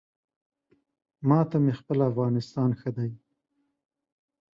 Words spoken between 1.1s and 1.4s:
ما